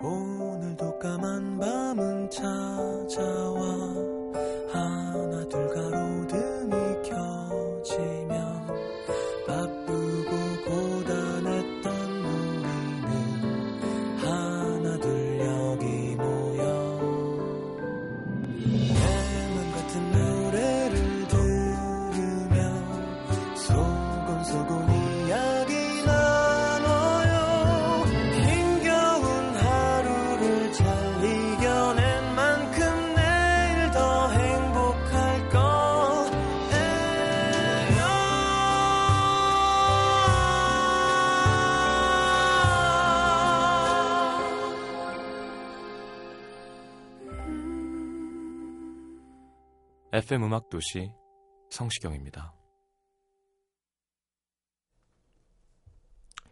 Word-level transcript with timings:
오늘도 0.00 0.96
까만 1.00 1.58
밤은 1.58 2.30
찾아와. 2.30 3.60
하나 4.72 5.48
둘 5.48 5.68
가로등이 5.74 7.02
켜지면 7.02 8.27
FM 50.28 50.44
음악 50.44 50.68
도시 50.68 51.10
성시경입니다. 51.70 52.52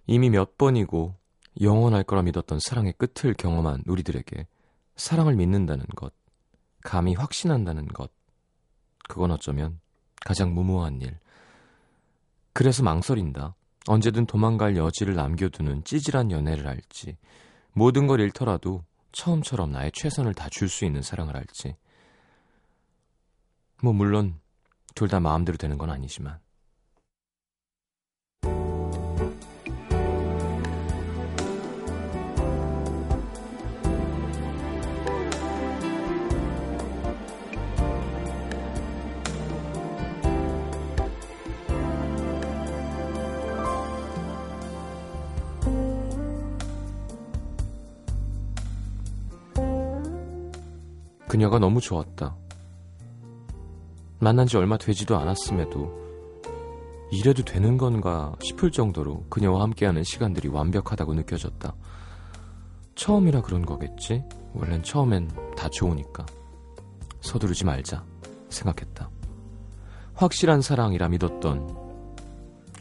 이미 0.06 0.30
몇 0.30 0.56
번이고 0.56 1.14
영원할 1.60 2.02
거라 2.02 2.22
믿었던 2.22 2.58
사랑의 2.58 2.94
끝을 2.94 3.34
경험한 3.34 3.82
우리들에게 3.86 4.46
사랑을 4.96 5.36
믿는다는 5.36 5.84
것, 5.94 6.14
감히 6.84 7.12
확신한다는 7.12 7.86
것, 7.88 8.10
그건 9.10 9.30
어쩌면 9.30 9.78
가장 10.24 10.54
무모한 10.54 11.02
일. 11.02 11.18
그래서 12.54 12.82
망설인다. 12.82 13.56
언제든 13.88 14.24
도망갈 14.24 14.78
여지를 14.78 15.14
남겨두는 15.16 15.84
찌질한 15.84 16.30
연애를 16.30 16.66
할지, 16.66 17.18
모든 17.74 18.06
걸 18.06 18.20
잃더라도 18.20 18.84
처음처럼 19.12 19.72
나의 19.72 19.92
최선을 19.92 20.32
다 20.32 20.48
줄 20.48 20.70
수 20.70 20.86
있는 20.86 21.02
사랑을 21.02 21.36
할지. 21.36 21.76
뭐 23.82 23.92
물론 23.92 24.40
둘 24.94 25.08
다 25.08 25.20
마음대로 25.20 25.56
되는 25.58 25.76
건 25.78 25.90
아니지만 25.90 26.38
그녀가 51.28 51.58
너무 51.58 51.80
좋았다. 51.80 52.36
만난 54.18 54.46
지 54.46 54.56
얼마 54.56 54.76
되지도 54.76 55.16
않았음에도 55.18 56.06
이래도 57.12 57.44
되는 57.44 57.76
건가 57.76 58.34
싶을 58.42 58.70
정도로 58.70 59.24
그녀와 59.28 59.62
함께하는 59.62 60.02
시간들이 60.02 60.48
완벽하다고 60.48 61.14
느껴졌다. 61.14 61.74
처음이라 62.94 63.42
그런 63.42 63.64
거겠지? 63.64 64.24
원래는 64.54 64.82
처음엔 64.82 65.30
다 65.56 65.68
좋으니까. 65.68 66.24
서두르지 67.20 67.64
말자 67.64 68.04
생각했다. 68.48 69.10
확실한 70.14 70.62
사랑이라 70.62 71.08
믿었던 71.10 71.76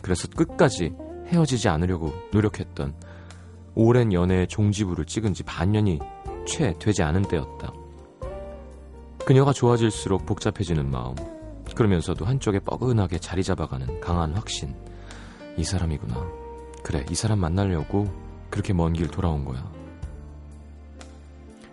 그래서 0.02 0.28
끝까지 0.30 0.94
헤어지지 1.28 1.68
않으려고 1.68 2.14
노력했던 2.32 2.96
오랜 3.76 4.14
연애의 4.14 4.48
종지부를 4.48 5.06
찍은 5.06 5.34
지 5.34 5.44
반년이 5.44 6.00
채 6.48 6.74
되지 6.80 7.04
않은 7.04 7.24
때였다. 7.24 7.74
그녀가 9.26 9.52
좋아질수록 9.54 10.26
복잡해지는 10.26 10.90
마음. 10.90 11.16
그러면서도 11.76 12.26
한쪽에 12.26 12.60
뻐근하게 12.60 13.18
자리 13.18 13.44
잡아가는 13.44 14.00
강한 14.00 14.34
확신. 14.34 14.76
이 15.58 15.64
사람이구나. 15.64 16.16
그래, 16.84 17.04
이 17.10 17.16
사람 17.16 17.40
만나려고 17.40 18.06
그렇게 18.50 18.72
먼 18.74 18.94
길 18.94 19.08
돌아온 19.08 19.44
거야. 19.44 19.70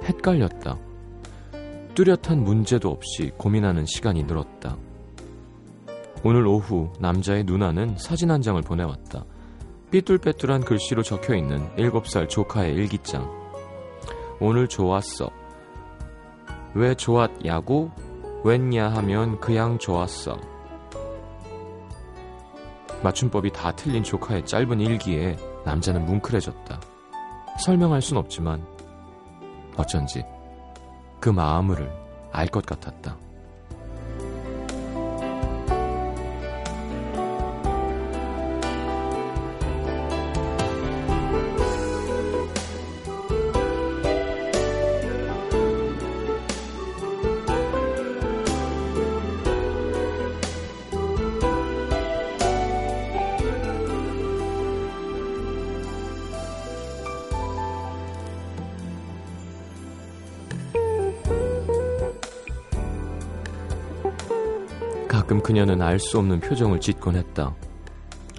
헷갈렸다. 0.04 0.78
뚜렷한 1.94 2.42
문제도 2.42 2.90
없이 2.90 3.30
고민하는 3.36 3.84
시간이 3.84 4.24
늘었다. 4.24 4.76
오늘 6.24 6.46
오후 6.46 6.90
남자의 7.00 7.44
누나는 7.44 7.96
사진 7.98 8.30
한 8.30 8.40
장을 8.40 8.60
보내왔다. 8.62 9.24
삐뚤빼뚤한 9.90 10.62
글씨로 10.64 11.02
적혀 11.02 11.34
있는 11.36 11.68
7살 11.76 12.28
조카의 12.30 12.74
일기장. 12.74 13.30
오늘 14.40 14.66
좋았어. 14.68 15.28
왜 16.74 16.94
좋았냐고? 16.94 17.90
웬냐 18.44 18.88
하면 18.88 19.38
그냥 19.40 19.78
좋았어. 19.78 20.38
맞춤법이 23.02 23.52
다 23.52 23.72
틀린 23.72 24.02
조카의 24.02 24.46
짧은 24.46 24.80
일기에 24.80 25.36
남자는 25.64 26.06
뭉클해졌다. 26.06 26.80
설명할 27.64 28.00
순 28.00 28.16
없지만 28.16 28.64
어쩐지 29.76 30.24
그 31.20 31.28
마음을 31.28 31.90
알 32.32 32.46
것 32.48 32.64
같았다. 32.64 33.16
그녀는 65.62 65.80
알 65.80 66.00
수 66.00 66.18
없는 66.18 66.40
표정을 66.40 66.80
짓곤 66.80 67.14
했다. 67.14 67.54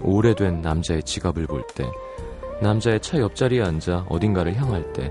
오래된 0.01 0.61
남자의 0.61 1.01
지갑을 1.03 1.47
볼 1.47 1.63
때, 1.73 1.89
남자의 2.61 2.99
차 2.99 3.17
옆자리에 3.17 3.61
앉아 3.61 4.07
어딘가를 4.09 4.53
향할 4.55 4.91
때, 4.91 5.09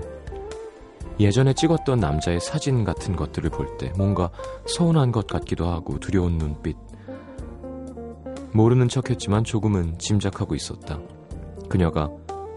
예전에 1.19 1.53
찍었던 1.53 1.99
남자의 1.99 2.39
사진 2.39 2.83
같은 2.83 3.15
것들을 3.15 3.49
볼 3.49 3.77
때 3.77 3.91
뭔가 3.97 4.29
서운한 4.67 5.11
것 5.11 5.25
같기도 5.25 5.65
하고 5.65 5.99
두려운 5.99 6.37
눈빛. 6.37 6.77
모르는 8.53 8.89
척 8.89 9.09
했지만 9.09 9.43
조금은 9.43 9.97
짐작하고 9.97 10.53
있었다. 10.53 10.99
그녀가 11.67 12.11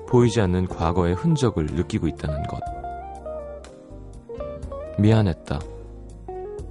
보이지 0.06 0.38
않는 0.42 0.66
과거의 0.68 1.14
흔적을 1.14 1.64
느끼고 1.64 2.08
있다는 2.08 2.42
것. 2.42 2.60
미안했다. 4.98 5.58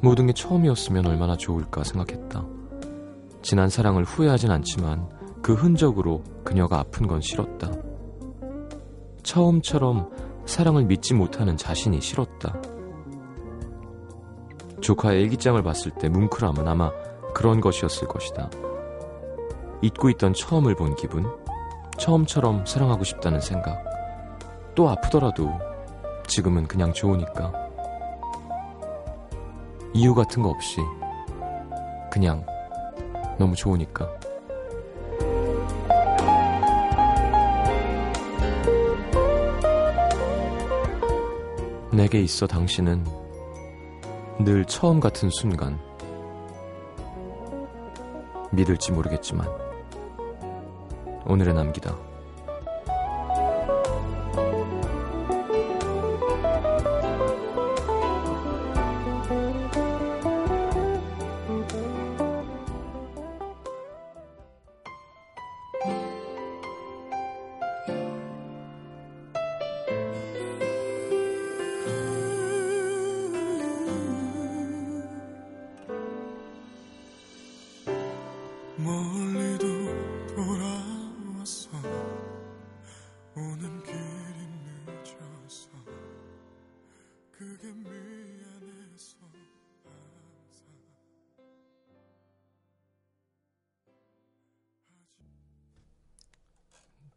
모든 0.02 0.28
게 0.28 0.34
처음이었으면 0.34 1.08
얼마나 1.08 1.36
좋을까 1.36 1.84
생각했다. 1.84 2.55
지난 3.46 3.70
사랑을 3.70 4.04
후회하진 4.04 4.50
않지만 4.50 5.08
그 5.44 5.54
흔적으로 5.54 6.24
그녀가 6.44 6.80
아픈 6.80 7.06
건 7.06 7.22
싫었다. 7.22 7.70
처음처럼 9.22 10.10
사랑을 10.48 10.86
믿지 10.86 11.14
못하는 11.14 11.56
자신이 11.56 12.02
싫었다. 12.02 12.60
조카의 14.82 15.22
일기장을 15.22 15.62
봤을 15.62 15.92
때 15.92 16.10
뭉클함은 16.10 16.68
아마 16.68 16.90
그런 17.36 17.62
것이었을 17.62 18.08
것이다. 18.08 18.50
잊고 19.84 20.10
있던 20.10 20.34
처음을 20.34 20.74
본 20.74 20.96
기분, 20.96 21.28
처음처럼 22.00 22.66
사랑하고 22.66 23.04
싶다는 23.04 23.42
생각, 23.42 23.78
또 24.74 24.90
아프더라도 24.90 25.52
지금은 26.26 26.66
그냥 26.66 26.92
좋으니까. 26.94 27.54
이유 29.94 30.16
같은 30.16 30.42
거 30.42 30.50
없이 30.50 30.82
그냥 32.12 32.44
너무 33.38 33.56
좋으니까. 33.56 34.10
내게 41.92 42.22
있어 42.22 42.46
당신은 42.46 43.06
늘 44.40 44.66
처음 44.66 45.00
같은 45.00 45.30
순간 45.30 45.80
믿을지 48.52 48.92
모르겠지만 48.92 49.48
오늘의 51.26 51.54
남기다. 51.54 52.15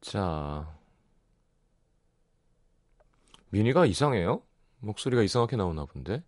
자. 0.09 0.67
미니가 3.51 3.85
이상해요? 3.85 4.43
목소리가 4.79 5.23
이상하게 5.23 5.57
나오나 5.57 5.85
본데? 5.85 6.25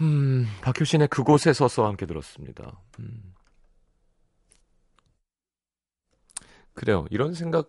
음, 0.00 0.46
박효신의 0.62 1.08
그곳에 1.08 1.52
서서 1.52 1.86
함께 1.86 2.06
들었습니다. 2.06 2.80
음. 3.00 3.34
그래요. 6.72 7.04
이런 7.10 7.34
생각 7.34 7.68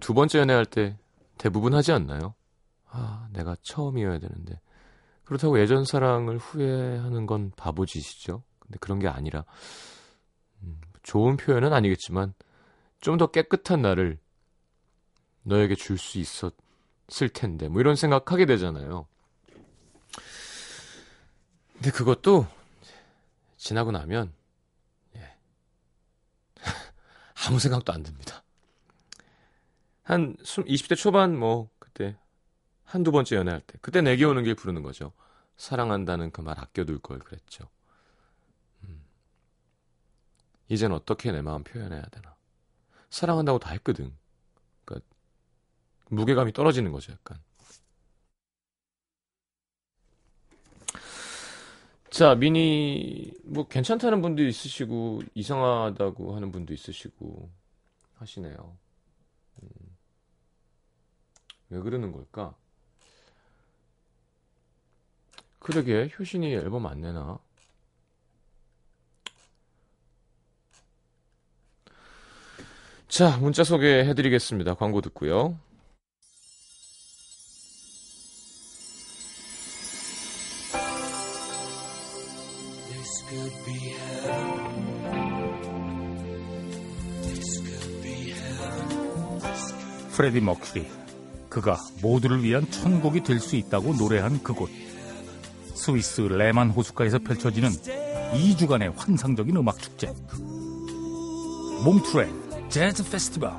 두 0.00 0.12
번째 0.12 0.40
연애할 0.40 0.66
때 0.66 0.98
대부분 1.38 1.72
하지 1.72 1.92
않나요? 1.92 2.34
아, 2.90 3.26
내가 3.32 3.56
처음이어야 3.62 4.18
되는데. 4.18 4.60
그렇다고 5.24 5.58
예전 5.58 5.86
사랑을 5.86 6.36
후회하는 6.36 7.24
건 7.24 7.52
바보짓이죠. 7.56 8.42
근데 8.58 8.78
그런 8.80 8.98
게 8.98 9.08
아니라, 9.08 9.40
음, 9.40 9.99
좋은 11.10 11.36
표현은 11.36 11.72
아니겠지만, 11.72 12.34
좀 13.00 13.18
더 13.18 13.26
깨끗한 13.26 13.82
나를 13.82 14.18
너에게 15.42 15.74
줄 15.74 15.98
수 15.98 16.18
있었을 16.18 17.28
텐데, 17.34 17.68
뭐 17.68 17.80
이런 17.80 17.96
생각하게 17.96 18.46
되잖아요. 18.46 19.08
근데 21.74 21.90
그것도 21.90 22.46
지나고 23.56 23.90
나면, 23.90 24.32
예. 25.16 25.34
아무 27.48 27.58
생각도 27.58 27.92
안 27.92 28.02
듭니다. 28.04 28.44
한 30.04 30.36
20대 30.36 30.96
초반 30.96 31.36
뭐 31.36 31.70
그때 31.80 32.16
한두 32.84 33.10
번째 33.12 33.34
연애할 33.36 33.60
때 33.62 33.78
그때 33.80 34.00
내게 34.00 34.24
오는 34.24 34.44
길 34.44 34.54
부르는 34.54 34.82
거죠. 34.82 35.12
사랑한다는 35.56 36.30
그 36.30 36.42
말 36.42 36.58
아껴둘 36.60 36.98
걸 37.00 37.18
그랬죠. 37.20 37.68
음. 40.70 40.72
이젠 40.72 40.92
어떻게 40.92 41.32
내 41.32 41.42
마음 41.42 41.64
표현해야 41.64 42.02
되나. 42.02 42.34
사랑한다고 43.10 43.58
다 43.58 43.70
했거든. 43.72 44.12
그러니까 44.84 45.06
무게감이 46.10 46.52
떨어지는 46.52 46.92
거죠, 46.92 47.12
약간. 47.12 47.38
자, 52.10 52.34
미니 52.34 53.32
뭐 53.44 53.68
괜찮다는 53.68 54.20
분도 54.20 54.44
있으시고 54.44 55.22
이상하다고 55.34 56.34
하는 56.34 56.50
분도 56.50 56.74
있으시고 56.74 57.50
하시네요. 58.16 58.76
음. 59.62 59.68
왜 61.70 61.80
그러는 61.80 62.12
걸까? 62.12 62.54
그러게 65.60 66.10
효신이 66.18 66.52
앨범 66.52 66.86
안 66.86 67.00
내나? 67.00 67.38
자, 73.10 73.36
문자 73.38 73.64
소개해드리겠습니다. 73.64 74.74
광고 74.74 75.00
듣고요. 75.00 75.58
프레디 90.12 90.40
머큐리 90.40 90.86
그가 91.48 91.78
모두를 92.02 92.42
위한 92.42 92.70
천국이 92.70 93.22
될 93.22 93.40
수 93.40 93.56
있다고 93.56 93.94
노래한 93.94 94.42
그곳 94.42 94.70
스위스 95.74 96.20
레만 96.20 96.70
호숫가에서 96.70 97.18
펼쳐지는 97.20 97.70
2주간의 97.70 98.94
환상적인 98.96 99.56
음악 99.56 99.78
축제 99.78 100.12
몽트레 101.84 102.49
재즈 102.70 103.10
페스티벌 103.10 103.50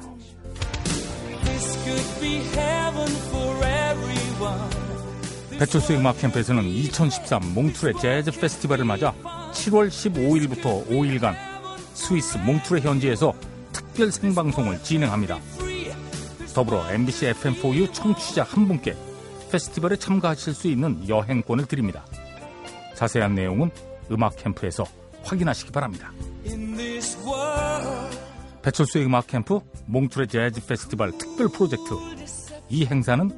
배철수 5.60 5.94
음악 5.96 6.18
캠프에서는 6.18 6.64
2013 6.64 7.54
몽트레 7.54 7.94
재즈 8.00 8.32
페스티벌을 8.40 8.86
맞아 8.86 9.14
7월 9.52 9.90
15일부터 9.90 10.88
5일간 10.88 11.36
스위스 11.94 12.38
몽트레 12.38 12.80
현지에서 12.80 13.34
특별 13.74 14.14
생방송을 14.14 14.82
진행합니다. 14.82 15.40
더불어 16.56 16.90
MBC 16.94 17.34
FM4U 17.34 17.94
청취자 17.94 18.44
한 18.44 18.66
분께 18.66 18.96
페스티벌에 19.52 19.98
참가하실 19.98 20.54
수 20.54 20.70
있는 20.70 21.08
여행권을 21.10 21.66
드립니다. 21.66 22.06
자세한 22.96 23.36
내용은 23.36 23.72
음악 24.10 24.38
캠프에서 24.38 24.86
확인하시기 25.24 25.72
바랍니다. 25.74 26.14
배철수의 28.64 29.06
음악 29.06 29.28
캠프 29.28 29.60
몽트레 29.88 30.28
재즈 30.28 30.66
페스티벌 30.66 31.18
특별 31.18 31.48
프로젝트 31.50 31.94
이 32.70 32.86
행사는 32.86 33.30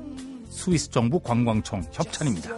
스위스 0.49 0.91
정부 0.91 1.19
관광청 1.19 1.83
협찬입니다. 1.91 2.49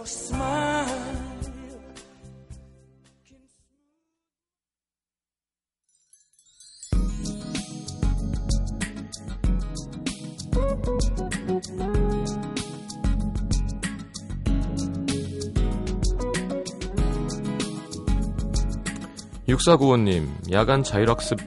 육사구호님 19.48 20.28
야간 20.50 20.82
자율학습 20.82 21.38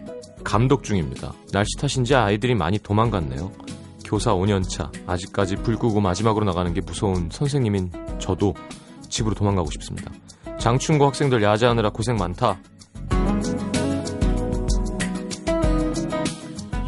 감독 0.49 0.83
중입니다. 0.83 1.31
날씨 1.53 1.77
탓인지 1.77 2.15
아이들이 2.15 2.55
많이 2.55 2.79
도망갔네요. 2.79 3.51
교사 4.03 4.33
5년차 4.33 4.89
아직까지 5.07 5.57
불 5.57 5.77
끄고 5.77 6.01
마지막으로 6.01 6.43
나가는 6.43 6.73
게 6.73 6.81
무서운 6.81 7.29
선생님인 7.31 7.91
저도 8.17 8.55
집으로 9.09 9.35
도망가고 9.35 9.69
싶습니다. 9.69 10.11
장충고 10.57 11.05
학생들 11.05 11.43
야자하느라 11.43 11.91
고생 11.91 12.17
많다. 12.17 12.59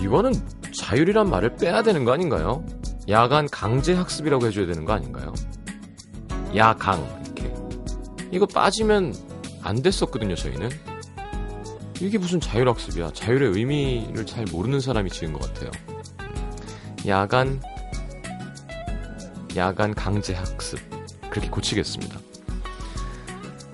이거는 0.02 0.34
자율이란 0.76 1.30
말을 1.30 1.56
빼야 1.58 1.84
되는 1.84 2.04
거 2.04 2.14
아닌가요? 2.14 2.66
야간 3.10 3.48
강제 3.52 3.94
학습이라고 3.94 4.48
해줘야 4.48 4.66
되는 4.66 4.86
거 4.86 4.94
아닌가요? 4.94 5.36
야강 6.56 7.22
이렇게 7.26 7.54
이거 8.32 8.48
빠지면 8.48 9.14
안 9.62 9.84
됐었거든요 9.84 10.34
저희는 10.34 10.70
이게 12.02 12.18
무슨 12.18 12.40
자율학습이야 12.40 13.12
자율의 13.14 13.52
의미를 13.52 14.26
잘 14.26 14.46
모르는 14.52 14.80
사람이 14.80 15.10
지은 15.10 15.34
것 15.34 15.54
같아요 15.54 15.72
야간 17.08 17.62
야간 19.56 19.94
강제 19.94 20.34
학습 20.34 20.80
그렇게 21.30 21.50
고치겠습니다 21.50 22.20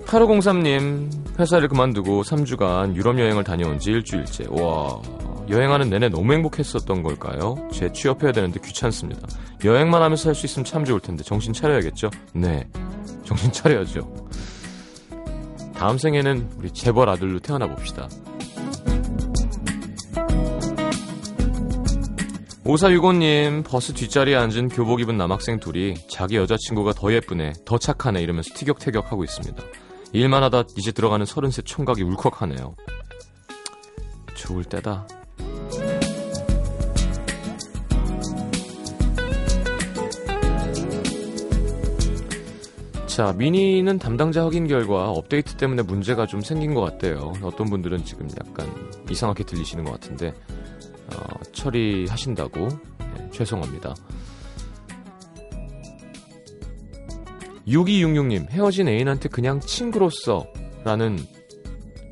8503님 0.05 1.39
회사를 1.39 1.67
그만두고 1.67 2.23
3주간 2.23 2.95
유럽 2.95 3.19
여행을 3.19 3.43
다녀온 3.43 3.79
지 3.79 3.91
일주일째 3.91 4.45
와 4.49 5.01
여행하는 5.49 5.89
내내 5.89 6.09
너무 6.09 6.33
행복했었던 6.33 7.03
걸까요? 7.03 7.55
재취업해야 7.71 8.31
되는데 8.31 8.59
귀찮습니다. 8.63 9.27
여행만 9.63 10.01
하면서 10.01 10.23
살수 10.23 10.45
있으면 10.45 10.65
참 10.65 10.83
좋을 10.83 10.99
텐데 10.99 11.23
정신 11.23 11.53
차려야겠죠? 11.53 12.09
네, 12.33 12.67
정신 13.23 13.51
차려야죠. 13.51 14.27
다음 15.77 15.97
생에는 15.97 16.49
우리 16.57 16.71
재벌 16.71 17.07
아들로 17.07 17.39
태어나 17.39 17.67
봅시다. 17.67 18.09
5465님, 22.63 23.63
버스 23.63 23.93
뒷자리에 23.93 24.35
앉은 24.35 24.69
교복 24.69 24.99
입은 24.99 25.17
남학생 25.17 25.59
둘이 25.59 25.93
자기 26.09 26.35
여자친구가 26.35 26.93
더 26.93 27.13
예쁘네, 27.13 27.53
더 27.63 27.77
착하네 27.77 28.21
이러면서 28.21 28.53
티격태격 28.55 29.11
하고 29.11 29.23
있습니다. 29.23 29.63
일만 30.13 30.43
하다 30.43 30.63
이제 30.77 30.91
들어가는 30.91 31.25
서른세 31.25 31.61
총각이 31.61 32.03
울컥하네요. 32.03 32.75
좋을 34.35 34.63
때다. 34.65 35.07
자, 43.17 43.33
미니는 43.33 43.97
담당자 43.97 44.43
확인 44.43 44.67
결과 44.67 45.09
업데이트 45.09 45.55
때문에 45.55 45.81
문제가 45.81 46.27
좀 46.27 46.39
생긴 46.41 46.75
것 46.75 46.81
같대요. 46.81 47.33
어떤 47.41 47.67
분들은 47.67 48.05
지금 48.05 48.29
약간 48.39 48.71
이상하게 49.09 49.43
들리시는 49.43 49.85
것 49.85 49.93
같은데, 49.93 50.27
어, 50.27 51.39
처리하신다고, 51.51 52.67
네, 52.67 53.29
죄송합니다. 53.31 53.95
6266님, 57.67 58.51
헤어진 58.51 58.87
애인한테 58.87 59.29
그냥 59.29 59.61
친구로서 59.61 60.45
라는 60.83 61.17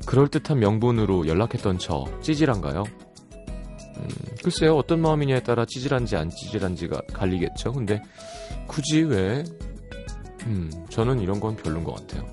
그럴듯한 0.06 0.58
명분으로 0.58 1.28
연락했던 1.28 1.78
저, 1.78 2.04
찌질한가요? 2.20 2.82
음, 2.82 4.08
글쎄요, 4.42 4.74
어떤 4.74 5.00
마음이냐에 5.02 5.44
따라 5.44 5.66
찌질한지 5.66 6.16
안 6.16 6.30
찌질한지가 6.30 7.02
갈리겠죠. 7.12 7.74
근데 7.74 8.02
굳이 8.66 9.02
왜, 9.02 9.44
음, 10.46 10.70
저는 10.88 11.20
이런 11.20 11.40
건 11.40 11.56
별론 11.56 11.84
것 11.84 11.94
같아요. 11.94 12.24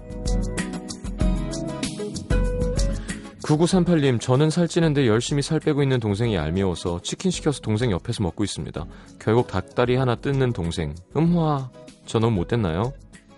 9938님, 3.44 4.22
저는 4.22 4.50
살찌는데 4.50 5.06
열심히 5.06 5.42
살 5.42 5.60
빼고 5.60 5.84
있는 5.84 6.00
동생이 6.00 6.34
얄미워서 6.34 7.02
치킨 7.02 7.30
시켜서 7.30 7.60
동생 7.60 7.92
옆에서 7.92 8.24
먹고 8.24 8.44
있습니다. 8.44 8.86
결국 9.20 9.48
닭다리 9.48 9.98
하나 9.98 10.16
뜯는 10.16 10.54
동생. 10.54 10.96
음화, 11.16 11.70
저 12.06 12.20
너무 12.20 12.38
못됐나요? 12.38 12.94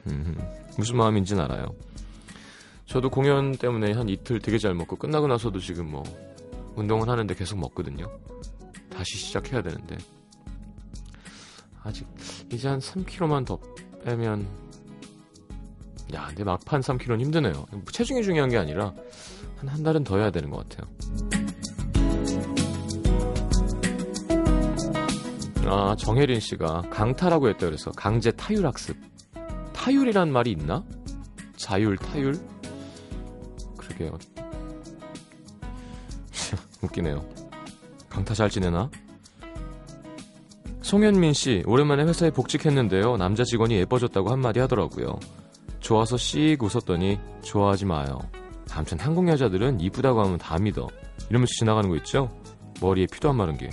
음, 0.08 0.38
무슨 0.78 0.98
마음인진 0.98 1.40
알아요. 1.40 1.66
저도 2.86 3.10
공연 3.10 3.58
때문에 3.58 3.94
한 3.94 4.08
이틀 4.08 4.40
되게 4.40 4.60
잘 4.60 4.76
먹고 4.76 4.96
끝나고 4.96 5.28
나서도 5.28 5.60
지금 5.60 5.90
뭐 5.90 6.04
운동을 6.76 7.10
하는데 7.10 7.34
계속 7.34 7.58
먹거든요. 7.60 8.06
다시 8.90 9.18
시작해야 9.18 9.64
되는데. 9.64 9.98
아직 11.82 12.08
이제 12.52 12.68
한 12.68 12.80
3kg만 12.80 13.46
더 13.46 13.60
빼면 14.04 14.65
야, 16.16 16.26
근데 16.28 16.44
막판 16.44 16.82
3kg는 16.82 17.20
힘드네요. 17.22 17.66
체중이 17.92 18.24
중요한 18.24 18.50
게 18.50 18.58
아니라 18.58 18.94
한 19.58 19.68
한 19.70 19.84
달은 19.84 20.04
더 20.04 20.18
해야 20.18 20.32
되는 20.32 20.50
것 20.50 20.68
같아요. 20.70 20.90
아, 25.68 25.96
정혜린 25.98 26.40
씨가 26.40 26.84
강타라고 26.92 27.50
했다 27.50 27.66
그래서 27.66 27.92
강제 27.92 28.32
타율 28.32 28.66
학습. 28.66 28.96
타율이란 29.74 30.32
말이 30.32 30.52
있나? 30.52 30.84
자율, 31.58 31.98
타율? 31.98 32.36
그러게요. 33.78 34.18
웃기네요. 36.84 37.26
강타 38.10 38.34
잘 38.36 38.50
지내나? 38.50 38.90
송현민 40.82 41.34
씨, 41.34 41.64
오랜만에 41.66 42.04
회사에 42.04 42.30
복직했는데요. 42.30 43.18
남자 43.18 43.44
직원이 43.44 43.76
예뻐졌다고 43.78 44.30
한마디 44.30 44.60
하더라고요. 44.60 45.20
좋아서 45.86 46.18
씩 46.18 46.64
웃었더니 46.64 47.20
좋아하지 47.44 47.86
마요. 47.86 48.18
아무튼 48.74 49.00
한국 49.00 49.28
여자들은 49.28 49.80
이쁘다고 49.82 50.20
하면 50.24 50.40
다 50.40 50.58
믿어. 50.58 50.88
이러면서 51.30 51.52
지나가는 51.60 51.88
거 51.88 51.96
있죠? 51.98 52.28
머리에 52.82 53.06
피도 53.06 53.30
안 53.30 53.36
마른 53.36 53.56
게. 53.56 53.70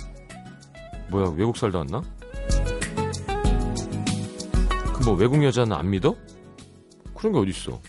뭐야, 1.09 1.33
외국 1.35 1.57
살다 1.57 1.79
왔나? 1.79 2.03
그 4.93 5.05
뭐 5.05 5.15
외국 5.15 5.43
여자는 5.43 5.75
안 5.75 5.89
믿어? 5.89 6.15
그런 7.15 7.33
게 7.33 7.39
어딨어. 7.39 7.81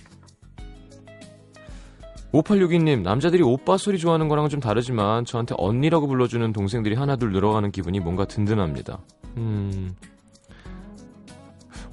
5862님, 2.32 3.02
남자들이 3.02 3.42
오빠 3.42 3.76
소리 3.76 3.98
좋아하는 3.98 4.28
거랑은 4.28 4.48
좀 4.48 4.58
다르지만 4.58 5.26
저한테 5.26 5.54
언니라고 5.58 6.08
불러주는 6.08 6.50
동생들이 6.54 6.94
하나둘 6.96 7.30
늘어가는 7.30 7.70
기분이 7.72 8.00
뭔가 8.00 8.24
든든합니다. 8.24 8.98
음, 9.36 9.94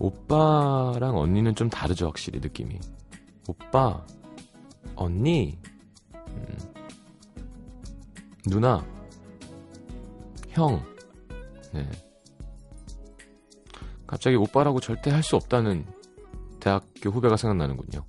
오빠랑 0.01 1.15
언니는 1.15 1.53
좀 1.53 1.69
다르죠, 1.69 2.07
확실히 2.07 2.39
느낌이. 2.39 2.79
오빠, 3.47 4.03
언니, 4.95 5.59
음, 6.15 6.57
누나, 8.47 8.83
형, 10.49 10.83
네. 11.71 11.87
갑자기 14.07 14.35
오빠라고 14.37 14.79
절대 14.79 15.11
할 15.11 15.21
수 15.21 15.35
없다는 15.35 15.85
대학교 16.59 17.11
후배가 17.11 17.37
생각나는군요. 17.37 18.03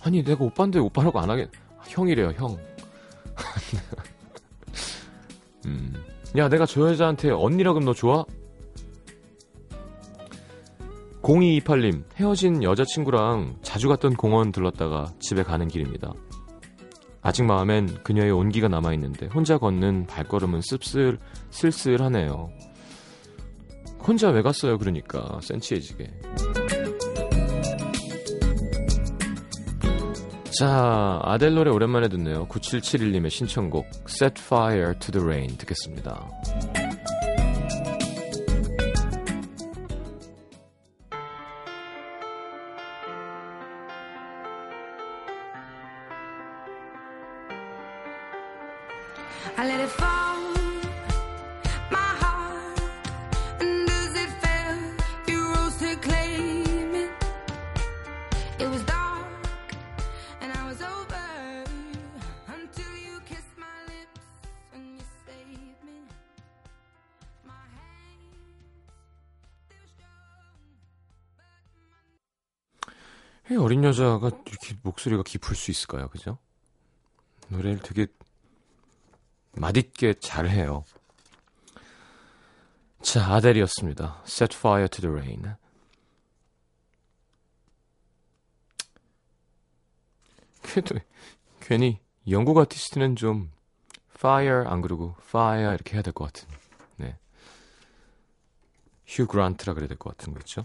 아니, 0.00 0.24
내가 0.24 0.44
오빠인데 0.44 0.78
오빠라고 0.78 1.20
안 1.20 1.28
하겠, 1.28 1.50
형이래요, 1.88 2.30
형. 2.30 2.56
음. 5.66 5.92
야, 6.38 6.48
내가 6.48 6.64
저 6.64 6.88
여자한테 6.88 7.30
언니라 7.30 7.74
그러면 7.74 7.84
너 7.84 7.92
좋아? 7.92 8.24
0228님, 11.30 12.02
헤어진 12.16 12.62
여자친구랑 12.64 13.58
자주 13.62 13.88
갔던 13.88 14.14
공원 14.14 14.50
들렀다가 14.50 15.12
집에 15.20 15.44
가는 15.44 15.68
길입니다. 15.68 16.12
아직 17.22 17.44
마음엔 17.44 18.02
그녀의 18.02 18.32
온기가 18.32 18.66
남아있는데 18.66 19.26
혼자 19.26 19.56
걷는 19.58 20.06
발걸음은 20.06 20.60
씁쓸, 20.62 21.18
쓸쓸하네요. 21.50 22.50
혼자 24.00 24.30
왜 24.30 24.42
갔어요, 24.42 24.76
그러니까. 24.78 25.38
센치해지게. 25.42 26.10
자, 30.58 31.20
아델 31.22 31.54
노래 31.54 31.70
오랜만에 31.70 32.08
듣네요. 32.08 32.48
9771님의 32.48 33.30
신청곡 33.30 33.86
Set 34.08 34.42
Fire 34.42 34.98
to 34.98 35.12
the 35.12 35.24
Rain 35.24 35.56
듣겠습니다. 35.58 36.28
여자가 73.90 74.30
이렇게 74.46 74.74
목소리가 74.82 75.22
깊을 75.24 75.56
수 75.56 75.70
있을까요? 75.70 76.08
그죠? 76.08 76.38
노래를 77.48 77.80
되게 77.80 78.06
맛있게 79.52 80.14
잘해요. 80.14 80.84
자, 83.02 83.34
아델이었습니다. 83.34 84.22
Set 84.26 84.56
Fire 84.56 84.88
to 84.88 85.00
the 85.00 85.12
Rain. 85.12 85.56
그래도 90.62 90.96
괜히 91.60 91.98
영국 92.28 92.58
아티스트는 92.58 93.16
좀 93.16 93.50
Fire 94.16 94.66
안 94.68 94.80
그러고 94.82 95.16
Fire 95.22 95.74
이렇게 95.74 95.94
해야 95.94 96.02
될 96.02 96.12
것 96.12 96.32
같은. 96.32 96.48
네. 96.96 97.18
휴 99.06 99.26
그란트라 99.26 99.74
그래야 99.74 99.88
될 99.88 99.96
것 99.98 100.16
같은 100.16 100.32
거 100.32 100.38
있죠? 100.40 100.64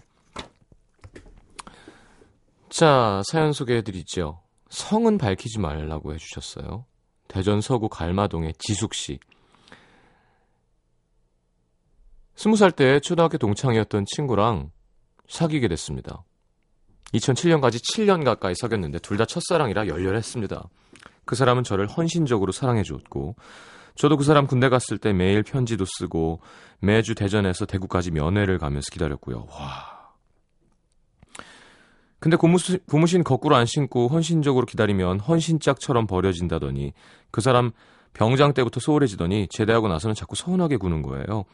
자, 2.76 3.22
사연 3.24 3.54
소개해드리죠. 3.54 4.42
성은 4.68 5.16
밝히지 5.16 5.58
말라고 5.60 6.12
해주셨어요. 6.12 6.84
대전 7.26 7.62
서구 7.62 7.88
갈마동의 7.88 8.52
지숙씨. 8.58 9.18
스무 12.34 12.56
살 12.56 12.70
때 12.72 13.00
초등학교 13.00 13.38
동창이었던 13.38 14.04
친구랑 14.14 14.72
사귀게 15.26 15.68
됐습니다. 15.68 16.22
2007년까지 17.14 17.80
7년 17.82 18.26
가까이 18.26 18.52
사귀었는데 18.54 18.98
둘 18.98 19.16
다 19.16 19.24
첫사랑이라 19.24 19.86
열렬했습니다. 19.86 20.68
그 21.24 21.34
사람은 21.34 21.64
저를 21.64 21.86
헌신적으로 21.86 22.52
사랑해주었고 22.52 23.36
저도 23.94 24.18
그 24.18 24.24
사람 24.24 24.46
군대 24.46 24.68
갔을 24.68 24.98
때 24.98 25.14
매일 25.14 25.42
편지도 25.42 25.86
쓰고 25.86 26.42
매주 26.80 27.14
대전에서 27.14 27.64
대구까지 27.64 28.10
면회를 28.10 28.58
가면서 28.58 28.88
기다렸고요. 28.92 29.46
와. 29.50 29.95
근데 32.26 32.36
고무신, 32.36 32.80
고무신 32.90 33.22
거꾸로 33.22 33.54
안 33.54 33.66
신고 33.66 34.08
헌신적으로 34.08 34.66
기다리면 34.66 35.20
헌신짝처럼 35.20 36.08
버려진다더니 36.08 36.92
그 37.30 37.40
사람 37.40 37.70
병장 38.14 38.52
때부터 38.52 38.80
소홀해지더니 38.80 39.46
제대하고 39.48 39.86
나서는 39.86 40.16
자꾸 40.16 40.34
서운하게 40.34 40.78
구는 40.78 41.02
거예요. 41.02 41.44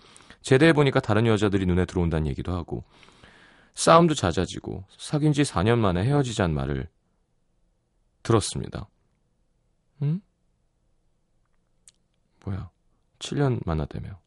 제대해 0.40 0.72
보니까 0.72 0.98
다른 1.00 1.26
여자들이 1.26 1.66
눈에 1.66 1.84
들어온다는 1.84 2.26
얘기도 2.26 2.54
하고 2.54 2.84
싸움도 3.74 4.14
잦아지고 4.14 4.84
사귄 4.96 5.34
지 5.34 5.42
4년 5.42 5.76
만에 5.76 6.04
헤어지자는 6.04 6.54
말을 6.54 6.88
들었습니다. 8.22 8.88
응? 10.00 10.22
뭐야 12.46 12.70
7년 13.18 13.60
만났다며 13.66 14.18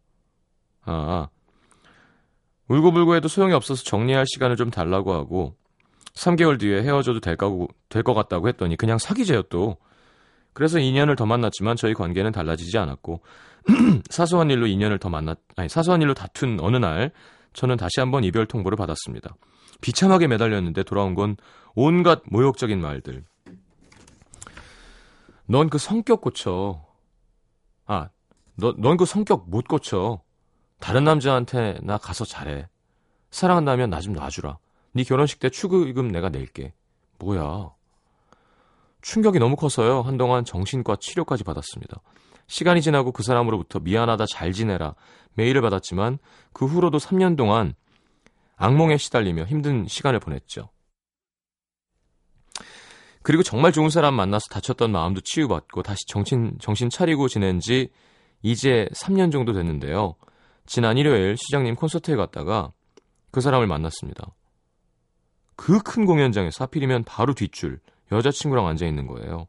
아 0.83 1.27
울고불고 2.67 3.15
해도 3.15 3.27
소용이 3.27 3.53
없어서 3.53 3.83
정리할 3.83 4.25
시간을 4.27 4.57
좀 4.57 4.69
달라고 4.69 5.11
하고 5.11 5.55
3개월 6.15 6.59
뒤에 6.59 6.81
헤어져도 6.81 7.19
될것 7.19 7.67
될것 7.89 8.15
같다고 8.15 8.47
했더니 8.47 8.75
그냥 8.75 8.97
사귀재요 8.97 9.43
또. 9.43 9.77
그래서 10.53 10.77
2년을 10.77 11.17
더 11.17 11.25
만났지만 11.25 11.75
저희 11.75 11.93
관계는 11.93 12.31
달라지지 12.31 12.77
않았고 12.77 13.21
사소한 14.09 14.49
일로 14.49 14.67
2년을 14.67 14.99
더 14.99 15.09
만났 15.09 15.39
아니 15.57 15.67
사소한 15.67 16.01
일로 16.01 16.13
다툰 16.13 16.59
어느 16.61 16.77
날 16.77 17.11
저는 17.53 17.77
다시 17.77 17.99
한번 17.99 18.23
이별 18.23 18.45
통보를 18.45 18.77
받았습니다. 18.77 19.35
비참하게 19.81 20.27
매달렸는데 20.27 20.83
돌아온 20.83 21.15
건 21.15 21.35
온갖 21.73 22.21
모욕적인 22.25 22.79
말들. 22.79 23.23
넌 25.47 25.69
그 25.69 25.77
성격 25.77 26.21
고쳐. 26.21 26.85
아, 27.85 28.09
너, 28.55 28.73
넌그 28.77 29.05
성격 29.05 29.49
못 29.49 29.67
고쳐. 29.67 30.21
다른 30.79 31.03
남자한테 31.03 31.77
나 31.83 31.97
가서 31.97 32.25
잘해. 32.25 32.67
사랑한다면 33.31 33.89
나 33.89 33.99
좀 33.99 34.13
놔주라. 34.13 34.57
네 34.95 35.03
결혼식 35.03 35.39
때 35.41 35.49
축의금 35.49 36.07
내가 36.07 36.29
낼게. 36.29 36.73
뭐야. 37.19 37.71
충격이 39.01 39.39
너무 39.39 39.57
커서요. 39.57 40.01
한동안 40.01 40.45
정신과 40.45 40.95
치료까지 41.01 41.43
받았습니다. 41.43 41.99
시간이 42.47 42.81
지나고 42.81 43.11
그 43.11 43.21
사람으로부터 43.21 43.79
미안하다 43.79 44.25
잘 44.31 44.53
지내라 44.53 44.95
메일을 45.33 45.61
받았지만 45.61 46.17
그 46.53 46.65
후로도 46.65 46.99
3년 46.99 47.35
동안 47.35 47.73
악몽에 48.55 48.95
시달리며 48.95 49.43
힘든 49.43 49.85
시간을 49.85 50.21
보냈죠. 50.21 50.69
그리고 53.21 53.43
정말 53.43 53.73
좋은 53.73 53.89
사람 53.89 54.13
만나서 54.13 54.45
다쳤던 54.49 54.93
마음도 54.93 55.19
치유받고 55.19 55.83
다시 55.83 56.05
정신, 56.07 56.57
정신 56.61 56.89
차리고 56.89 57.27
지낸 57.27 57.59
지 57.59 57.89
이제 58.41 58.87
3년 58.93 59.33
정도 59.33 59.51
됐는데요. 59.51 60.15
지난 60.65 60.97
일요일 60.97 61.35
시장님 61.35 61.75
콘서트에 61.75 62.15
갔다가 62.15 62.71
그 63.31 63.41
사람을 63.41 63.67
만났습니다. 63.67 64.31
그 65.55 65.79
큰 65.79 66.05
공연장에서 66.05 66.63
하필이면 66.65 67.03
바로 67.05 67.33
뒷줄 67.33 67.79
여자친구랑 68.11 68.67
앉아 68.67 68.85
있는 68.85 69.07
거예요. 69.07 69.47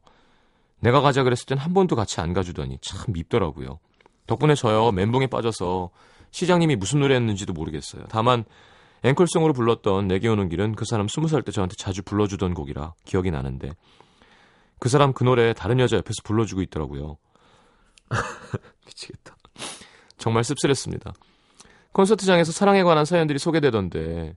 내가 0.79 1.01
가자 1.01 1.23
그랬을 1.23 1.45
땐 1.47 1.57
한 1.57 1.73
번도 1.73 1.95
같이 1.95 2.21
안 2.21 2.33
가주더니 2.33 2.77
참 2.81 3.13
밉더라고요. 3.13 3.79
덕분에 4.27 4.55
저요 4.55 4.91
멘붕에 4.91 5.27
빠져서 5.27 5.89
시장님이 6.31 6.75
무슨 6.75 6.99
노래 6.99 7.15
했는지도 7.15 7.53
모르겠어요. 7.53 8.05
다만 8.09 8.45
앵콜송으로 9.03 9.53
불렀던 9.53 10.07
내게 10.07 10.27
오는 10.27 10.49
길은 10.49 10.75
그 10.75 10.85
사람 10.85 11.07
스무 11.07 11.27
살 11.27 11.41
때 11.43 11.51
저한테 11.51 11.75
자주 11.77 12.01
불러주던 12.03 12.53
곡이라 12.53 12.93
기억이 13.05 13.31
나는데 13.31 13.71
그 14.79 14.89
사람 14.89 15.13
그 15.13 15.23
노래 15.23 15.53
다른 15.53 15.79
여자 15.79 15.97
옆에서 15.97 16.21
불러주고 16.23 16.61
있더라고요. 16.63 17.17
미치겠다. 18.85 19.35
정말 20.17 20.43
씁쓸했습니다. 20.43 21.13
콘서트장에서 21.93 22.51
사랑에 22.51 22.83
관한 22.83 23.05
사연들이 23.05 23.39
소개되던데 23.39 24.35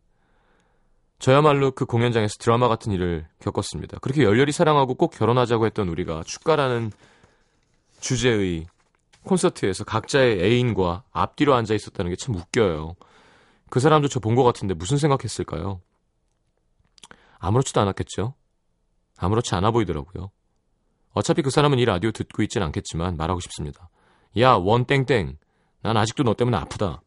저야말로 1.20 1.70
그 1.72 1.84
공연장에서 1.84 2.34
드라마 2.38 2.66
같은 2.68 2.92
일을 2.92 3.26
겪었습니다. 3.40 3.98
그렇게 4.00 4.24
열렬히 4.24 4.52
사랑하고 4.52 4.94
꼭 4.94 5.10
결혼하자고 5.10 5.66
했던 5.66 5.88
우리가 5.88 6.22
축가라는 6.24 6.92
주제의 8.00 8.66
콘서트에서 9.24 9.84
각자의 9.84 10.42
애인과 10.42 11.04
앞뒤로 11.12 11.54
앉아 11.54 11.74
있었다는 11.74 12.10
게 12.10 12.16
참 12.16 12.34
웃겨요. 12.34 12.96
그 13.68 13.80
사람도 13.80 14.08
저 14.08 14.18
본 14.18 14.34
것 14.34 14.42
같은데 14.44 14.72
무슨 14.74 14.96
생각했을까요? 14.96 15.80
아무렇지도 17.38 17.80
않았겠죠? 17.82 18.34
아무렇지 19.18 19.54
않아 19.54 19.70
보이더라고요. 19.70 20.30
어차피 21.12 21.42
그 21.42 21.50
사람은 21.50 21.78
이 21.78 21.84
라디오 21.84 22.12
듣고 22.12 22.42
있진 22.42 22.62
않겠지만 22.62 23.16
말하고 23.18 23.40
싶습니다. 23.40 23.90
야, 24.38 24.52
원땡땡. 24.52 25.36
난 25.82 25.96
아직도 25.96 26.22
너 26.22 26.34
때문에 26.34 26.56
아프다. 26.56 27.02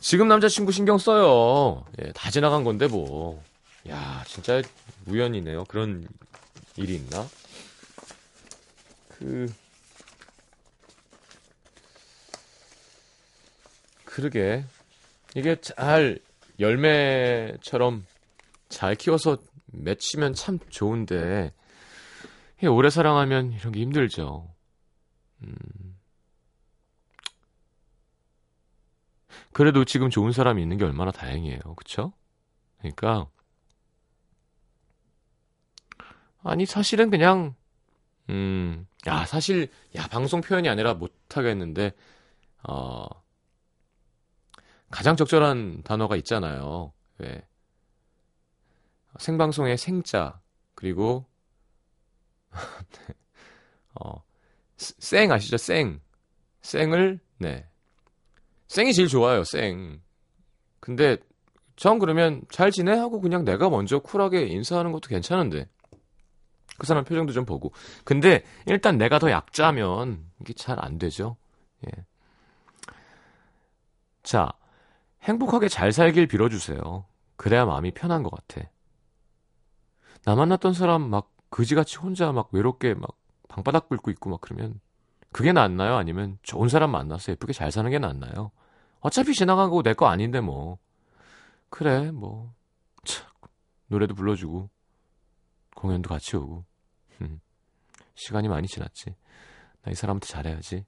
지금 0.00 0.28
남자친구 0.28 0.72
신경 0.72 0.98
써요. 0.98 1.84
예, 2.02 2.12
다 2.12 2.30
지나간 2.30 2.64
건데 2.64 2.86
뭐. 2.86 3.42
야, 3.88 4.24
진짜 4.26 4.62
우연이네요. 5.06 5.64
그런 5.64 6.06
일이 6.76 6.96
있나? 6.96 7.26
그 9.08 9.46
그러게 14.04 14.64
이게 15.34 15.60
잘 15.60 16.18
열매처럼 16.58 18.06
잘 18.68 18.94
키워서 18.94 19.38
맺히면 19.66 20.34
참 20.34 20.58
좋은데 20.68 21.52
오래 22.68 22.90
사랑하면 22.90 23.52
이런 23.52 23.72
게 23.72 23.80
힘들죠. 23.80 24.48
음. 25.42 25.89
그래도 29.52 29.84
지금 29.84 30.10
좋은 30.10 30.32
사람이 30.32 30.62
있는 30.62 30.76
게 30.76 30.84
얼마나 30.84 31.10
다행이에요. 31.10 31.60
그쵸? 31.76 32.12
그러니까 32.78 33.28
아니 36.42 36.66
사실은 36.66 37.10
그냥 37.10 37.54
음, 38.28 38.86
야 39.06 39.26
사실 39.26 39.70
야 39.96 40.06
방송 40.06 40.40
표현이 40.40 40.68
아니라 40.68 40.94
못 40.94 41.12
하겠는데 41.36 41.92
어 42.62 43.06
가장 44.90 45.16
적절한 45.16 45.82
단어가 45.82 46.16
있잖아요. 46.16 46.92
왜 47.18 47.46
생방송의 49.18 49.76
생자 49.78 50.40
그리고 50.74 51.26
어, 53.94 54.22
생 54.76 55.30
아시죠? 55.30 55.56
생 55.56 56.00
생을 56.62 57.20
네 57.38 57.69
생이 58.70 58.92
제일 58.94 59.08
좋아요. 59.08 59.42
생 59.42 60.00
근데 60.78 61.16
전 61.74 61.98
그러면 61.98 62.42
잘 62.50 62.70
지내 62.70 62.92
하고 62.92 63.20
그냥 63.20 63.44
내가 63.44 63.68
먼저 63.68 63.98
쿨하게 63.98 64.46
인사하는 64.46 64.92
것도 64.92 65.08
괜찮은데 65.08 65.68
그 66.78 66.86
사람 66.86 67.02
표정도 67.04 67.32
좀 67.32 67.44
보고. 67.44 67.72
근데 68.04 68.44
일단 68.66 68.96
내가 68.96 69.18
더 69.18 69.28
약자면 69.32 70.24
이게 70.40 70.52
잘 70.52 70.78
안 70.80 70.98
되죠. 70.98 71.36
예. 71.86 72.04
자, 74.22 74.52
행복하게 75.22 75.68
잘 75.68 75.90
살길 75.90 76.28
빌어주세요. 76.28 77.06
그래야 77.36 77.64
마음이 77.64 77.90
편한 77.90 78.22
것 78.22 78.30
같아. 78.30 78.68
나 80.24 80.36
만났던 80.36 80.74
사람 80.74 81.10
막 81.10 81.32
그지같이 81.50 81.96
혼자 81.98 82.30
막 82.30 82.50
외롭게 82.52 82.94
막 82.94 83.18
방바닥 83.48 83.88
긁고 83.88 84.12
있고 84.12 84.30
막 84.30 84.40
그러면 84.40 84.80
그게 85.32 85.52
낫나요? 85.52 85.96
아니면 85.96 86.38
좋은 86.42 86.68
사람 86.68 86.92
만나서 86.92 87.32
예쁘게 87.32 87.52
잘 87.52 87.72
사는 87.72 87.90
게 87.90 87.98
낫나요? 87.98 88.52
어차피 89.00 89.34
지나간 89.34 89.68
거고 89.70 89.82
내 89.82 89.94
거 89.94 90.06
아닌데 90.06 90.40
뭐. 90.40 90.78
그래, 91.70 92.10
뭐. 92.10 92.52
참, 93.04 93.26
노래도 93.86 94.14
불러주고, 94.14 94.68
공연도 95.76 96.08
같이 96.08 96.36
오고. 96.36 96.64
음, 97.22 97.40
시간이 98.14 98.48
많이 98.48 98.66
지났지. 98.68 99.14
나 99.82 99.90
이 99.92 99.94
사람한테 99.94 100.26
잘해야지. 100.26 100.84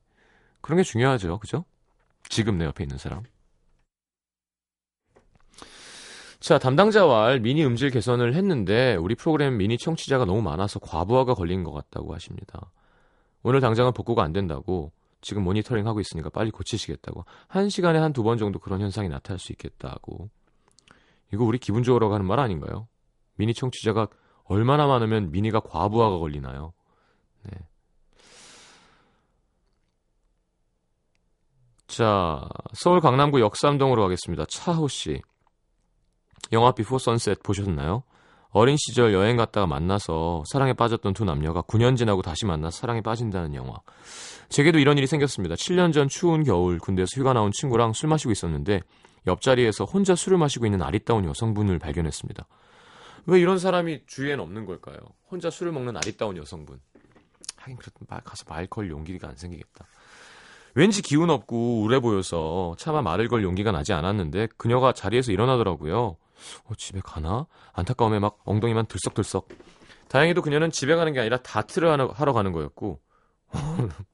그런 0.60 0.76
게 0.76 0.82
중요하죠. 0.82 1.38
그죠? 1.38 1.64
지금 2.28 2.58
내 2.58 2.64
옆에 2.66 2.84
있는 2.84 2.98
사람. 2.98 3.22
자, 6.40 6.58
담당자와 6.58 7.38
미니 7.38 7.64
음질 7.64 7.90
개선을 7.90 8.34
했는데 8.34 8.96
우리 8.96 9.14
프로그램 9.14 9.56
미니 9.58 9.78
청취자가 9.78 10.24
너무 10.24 10.42
많아서 10.42 10.80
과부하가 10.80 11.34
걸린 11.34 11.62
것 11.62 11.70
같다고 11.72 12.12
하십니다. 12.14 12.70
오늘 13.44 13.60
당장은 13.60 13.92
복구가 13.92 14.24
안 14.24 14.32
된다고 14.32 14.92
지금 15.22 15.44
모니터링 15.44 15.86
하고 15.86 16.00
있으니까 16.00 16.28
빨리 16.30 16.50
고치시겠다고. 16.50 17.24
한 17.48 17.68
시간에 17.70 17.98
한 17.98 18.12
두 18.12 18.22
번 18.22 18.36
정도 18.38 18.58
그런 18.58 18.80
현상이 18.80 19.08
나타날 19.08 19.38
수 19.38 19.52
있겠다고. 19.52 20.28
이거 21.32 21.44
우리 21.44 21.58
기분 21.58 21.82
좋으라고 21.82 22.12
하는 22.12 22.26
말 22.26 22.38
아닌가요? 22.40 22.88
미니 23.36 23.54
청취자가 23.54 24.08
얼마나 24.44 24.86
많으면 24.86 25.30
미니가 25.30 25.60
과부하가 25.60 26.18
걸리나요? 26.18 26.74
네. 27.44 27.58
자, 31.86 32.48
서울 32.74 33.00
강남구 33.00 33.40
역삼동으로 33.40 34.02
가겠습니다. 34.02 34.44
차호 34.46 34.88
씨. 34.88 35.20
영화 36.52 36.72
Before 36.72 36.98
Sunset 36.98 37.42
보셨나요? 37.42 38.02
어린 38.52 38.76
시절 38.76 39.14
여행 39.14 39.36
갔다가 39.38 39.66
만나서 39.66 40.44
사랑에 40.46 40.74
빠졌던 40.74 41.14
두 41.14 41.24
남녀가 41.24 41.62
9년 41.62 41.96
지나고 41.96 42.20
다시 42.20 42.44
만나 42.44 42.70
사랑에 42.70 43.00
빠진다는 43.00 43.54
영화. 43.54 43.80
제게도 44.50 44.78
이런 44.78 44.98
일이 44.98 45.06
생겼습니다. 45.06 45.54
7년 45.54 45.92
전 45.94 46.08
추운 46.08 46.44
겨울 46.44 46.78
군대에서 46.78 47.18
휴가 47.18 47.32
나온 47.32 47.50
친구랑 47.50 47.94
술 47.94 48.10
마시고 48.10 48.30
있었는데 48.30 48.82
옆자리에서 49.26 49.84
혼자 49.84 50.14
술을 50.14 50.36
마시고 50.36 50.66
있는 50.66 50.82
아리따운 50.82 51.24
여성분을 51.24 51.78
발견했습니다. 51.78 52.46
왜 53.26 53.40
이런 53.40 53.58
사람이 53.58 54.02
주위엔 54.06 54.38
없는 54.40 54.66
걸까요? 54.66 54.98
혼자 55.30 55.48
술을 55.48 55.72
먹는 55.72 55.96
아리따운 55.96 56.36
여성분. 56.36 56.78
하긴 57.56 57.78
말 58.08 58.20
가서 58.22 58.44
말 58.48 58.66
걸 58.66 58.90
용기가 58.90 59.28
안 59.28 59.36
생기겠다. 59.36 59.86
왠지 60.74 61.00
기운 61.00 61.30
없고 61.30 61.80
우울해 61.80 62.00
보여서 62.00 62.74
차마 62.76 63.00
말을 63.00 63.28
걸 63.28 63.44
용기가 63.44 63.72
나지 63.72 63.92
않았는데 63.94 64.48
그녀가 64.58 64.92
자리에서 64.92 65.32
일어나더라고요. 65.32 66.16
어, 66.64 66.74
집에 66.76 67.00
가나? 67.02 67.46
안타까움에 67.72 68.18
막 68.18 68.40
엉덩이만 68.44 68.86
들썩들썩. 68.86 69.48
다행히도 70.08 70.42
그녀는 70.42 70.70
집에 70.70 70.94
가는 70.94 71.12
게 71.12 71.20
아니라 71.20 71.38
다트를 71.38 71.90
하러, 71.90 72.32
가는 72.32 72.52
거였고. 72.52 73.00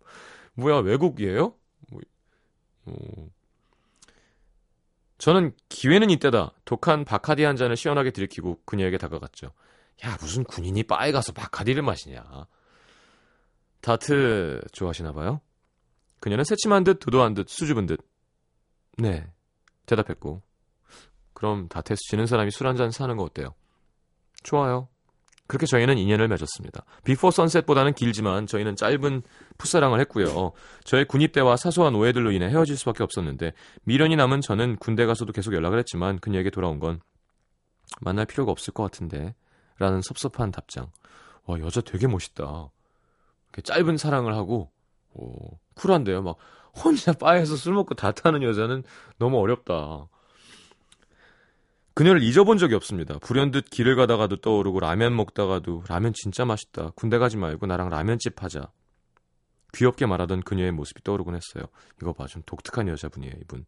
뭐야, 0.55 0.77
외국이에요? 0.79 1.55
뭐, 1.91 2.01
어. 2.87 2.93
저는 5.19 5.53
기회는 5.69 6.11
이때다. 6.11 6.53
독한 6.65 7.05
바카디 7.05 7.43
한 7.43 7.57
잔을 7.57 7.77
시원하게 7.77 8.13
들이키고 8.13 8.63
그녀에게 8.65 8.99
다가갔죠. 8.99 9.53
야, 10.05 10.17
무슨 10.21 10.45
군인이 10.45 10.85
바에 10.85 11.11
가서 11.11 11.33
Bacardi를 11.33 11.83
마시냐. 11.83 12.23
다트 13.81 14.61
좋아하시나 14.73 15.13
봐요? 15.13 15.41
그녀는 16.21 16.45
새침한 16.45 16.85
듯 16.85 16.99
도도한 17.01 17.35
듯 17.35 17.49
수줍은 17.49 17.87
듯. 17.87 18.01
네. 18.97 19.27
대답했고. 19.87 20.43
그럼 21.39 21.69
다트에서 21.69 21.99
지는 22.11 22.27
사람이 22.27 22.51
술 22.51 22.67
한 22.67 22.77
잔 22.77 22.91
사는 22.91 23.17
거 23.17 23.23
어때요? 23.23 23.55
좋아요. 24.43 24.89
그렇게 25.47 25.65
저희는 25.67 25.97
인연을 25.97 26.29
맺었습니다. 26.29 26.85
Before 27.05 27.31
Sunset보다는 27.31 27.95
길지만 27.95 28.47
저희는 28.47 28.77
짧은 28.77 29.23
풋사랑을 29.57 29.99
했고요. 30.01 30.53
저의 30.85 31.07
군입대와 31.07 31.57
사소한 31.57 31.95
오해들로 31.95 32.33
인해 32.33 32.49
헤어질 32.49 32.77
수밖에 32.77 33.03
없었는데 33.03 33.53
미련이 33.85 34.17
남은 34.17 34.43
저는 34.43 34.77
군대 34.77 35.07
가서도 35.07 35.33
계속 35.33 35.55
연락을 35.55 35.79
했지만 35.79 36.19
그녀에게 36.19 36.51
돌아온 36.51 36.79
건 36.81 37.01
만날 38.03 38.27
필요가 38.27 38.53
없을 38.53 38.75
것 38.75 38.83
같은데 38.83 39.35
라는 39.79 40.03
섭섭한 40.03 40.51
답장. 40.51 40.91
와 41.47 41.59
여자 41.61 41.81
되게 41.81 42.07
멋있다. 42.09 42.69
이렇게 43.45 43.63
짧은 43.63 43.97
사랑을 43.97 44.35
하고 44.35 44.71
오, 45.15 45.57
쿨한데요. 45.77 46.21
막 46.21 46.37
혼자 46.75 47.13
바에서 47.15 47.57
술 47.57 47.73
먹고 47.73 47.95
다 47.95 48.13
타는 48.13 48.43
여자는 48.43 48.83
너무 49.19 49.39
어렵다. 49.39 50.09
그녀를 51.99 52.23
잊어본 52.23 52.59
적이 52.59 52.77
없습니다. 52.77 53.19
불현듯 53.19 53.71
길을 53.71 53.97
가다가도 53.97 54.37
떠오르고 54.37 54.79
라면 54.79 55.17
먹다가도 55.17 55.83
라면 55.89 56.13
진짜 56.15 56.45
맛있다. 56.45 56.93
군대 56.95 57.19
가지 57.19 57.37
말고 57.37 57.67
나랑 57.67 57.89
라면집 57.89 58.41
하자. 58.41 58.71
귀엽게 59.75 60.07
말하던 60.07 60.43
그녀의 60.43 60.71
모습이 60.71 61.03
떠오르곤 61.03 61.35
했어요. 61.35 61.65
이거 62.01 62.13
봐, 62.13 62.27
좀 62.27 62.45
독특한 62.47 62.87
여자분이에요, 62.87 63.33
이분. 63.43 63.65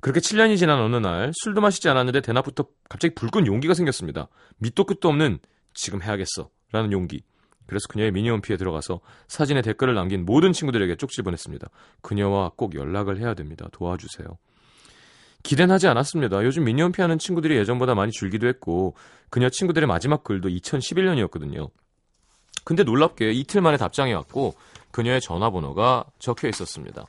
그렇게 0.00 0.20
7년이 0.20 0.58
지난 0.58 0.78
어느 0.78 0.96
날 0.96 1.32
술도 1.42 1.62
마시지 1.62 1.88
않았는데 1.88 2.20
대낮부터 2.20 2.66
갑자기 2.86 3.14
불끈 3.14 3.46
용기가 3.46 3.72
생겼습니다. 3.72 4.28
밑도 4.58 4.84
끝도 4.84 5.08
없는 5.08 5.38
지금 5.72 6.02
해야겠어 6.02 6.50
라는 6.72 6.92
용기. 6.92 7.22
그래서 7.64 7.88
그녀의 7.88 8.12
미니홈피에 8.12 8.58
들어가서 8.58 9.00
사진에 9.26 9.62
댓글을 9.62 9.94
남긴 9.94 10.26
모든 10.26 10.52
친구들에게 10.52 10.96
쪽지 10.96 11.22
보냈습니다. 11.22 11.66
그녀와 12.02 12.52
꼭 12.56 12.74
연락을 12.74 13.18
해야 13.18 13.32
됩니다. 13.32 13.68
도와주세요. 13.72 14.36
기대는 15.42 15.74
하지 15.74 15.88
않았습니다. 15.88 16.44
요즘 16.44 16.64
미니홈피 16.64 17.00
하는 17.00 17.18
친구들이 17.18 17.56
예전보다 17.56 17.94
많이 17.94 18.12
줄기도 18.12 18.48
했고 18.48 18.94
그녀 19.30 19.48
친구들의 19.48 19.86
마지막 19.86 20.24
글도 20.24 20.48
2011년이었거든요. 20.48 21.70
근데 22.64 22.82
놀랍게 22.82 23.32
이틀 23.32 23.60
만에 23.60 23.76
답장이 23.76 24.12
왔고 24.12 24.54
그녀의 24.90 25.20
전화번호가 25.20 26.04
적혀 26.18 26.48
있었습니다. 26.48 27.06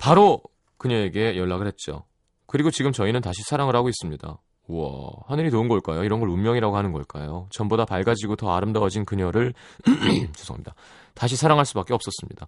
바로 0.00 0.42
그녀에게 0.78 1.36
연락을 1.36 1.66
했죠. 1.66 2.04
그리고 2.46 2.70
지금 2.70 2.92
저희는 2.92 3.20
다시 3.20 3.42
사랑을 3.44 3.76
하고 3.76 3.88
있습니다. 3.88 4.38
우와, 4.68 5.10
하늘이 5.26 5.50
도운 5.50 5.68
걸까요? 5.68 6.04
이런 6.04 6.20
걸 6.20 6.28
운명이라고 6.28 6.76
하는 6.76 6.92
걸까요? 6.92 7.46
전보다 7.50 7.84
밝아지고 7.84 8.36
더 8.36 8.52
아름다워진 8.52 9.04
그녀를 9.04 9.54
죄송합니다. 10.34 10.74
다시 11.14 11.36
사랑할 11.36 11.66
수밖에 11.66 11.94
없었습니다. 11.94 12.46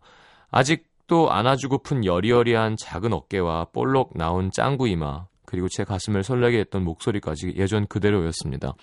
아직 0.50 0.86
도 1.06 1.30
안아주고픈 1.30 2.04
여리여리한 2.04 2.76
작은 2.78 3.12
어깨와 3.12 3.66
볼록 3.72 4.16
나온 4.16 4.50
짱구 4.50 4.88
이마 4.88 5.26
그리고 5.44 5.68
제 5.68 5.84
가슴을 5.84 6.22
설레게 6.22 6.58
했던 6.58 6.82
목소리까지 6.82 7.54
예전 7.56 7.86
그대로였습니다. 7.86 8.74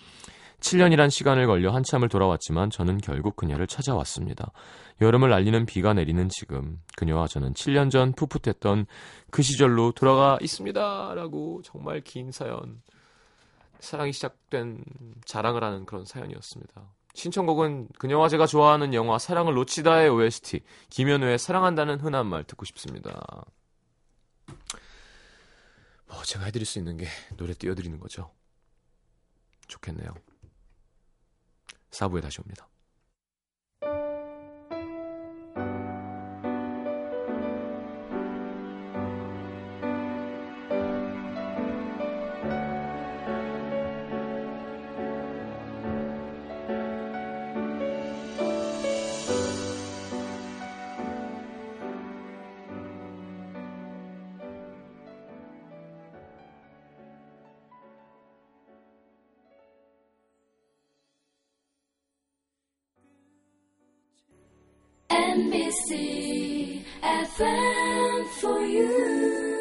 7년이란 0.60 1.10
시간을 1.10 1.48
걸려 1.48 1.72
한참을 1.72 2.08
돌아왔지만 2.08 2.70
저는 2.70 3.00
결국 3.00 3.36
그녀를 3.36 3.66
찾아왔습니다. 3.66 4.52
여름을 5.02 5.34
알리는 5.34 5.66
비가 5.66 5.94
내리는 5.94 6.30
지금 6.30 6.80
그녀와 6.98 7.28
저는 7.28 7.54
7년 7.54 7.90
전 7.90 8.14
풋풋했던 8.14 8.86
그 9.32 9.42
시절로 9.42 9.92
돌아가 9.92 10.38
있습니다. 10.40 11.16
라고 11.16 11.62
정말 11.64 12.02
긴 12.02 12.32
사연. 12.32 12.82
사랑이 13.80 14.14
시작된 14.14 14.84
자랑을 15.26 15.64
하는 15.64 15.88
그런 15.88 16.06
사연이었습니다. 16.06 16.84
신청곡은 17.14 17.90
그녀와 18.00 18.30
제가 18.30 18.46
좋아하는 18.48 18.94
영화 18.94 19.20
사랑을 19.20 19.54
놓치다의 19.54 20.10
OST 20.10 20.62
김현우의 20.90 21.38
사랑한다는 21.38 22.00
흔한 22.00 22.28
말 22.28 22.44
듣고 22.44 22.66
싶습니다. 22.66 23.46
뭐 26.08 26.24
제가 26.24 26.46
해드릴 26.46 26.66
수 26.66 26.80
있는 26.80 26.98
게 26.98 27.08
노래 27.38 27.54
띄워드리는 27.54 28.00
거죠. 28.00 28.32
좋겠네요. 29.68 30.14
4부에 31.92 32.22
다시 32.22 32.42
옵니다. 32.42 32.71
NBC 65.32 66.84
FM 67.02 68.26
for 68.42 68.60
you. 68.66 69.61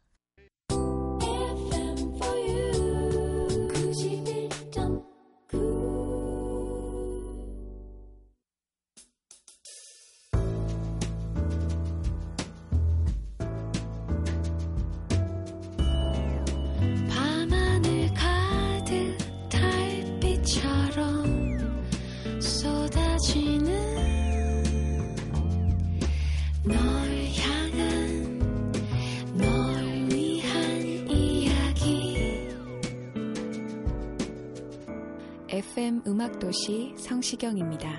FM 35.81 36.03
음악도시 36.05 36.93
성시경입니다. 36.95 37.89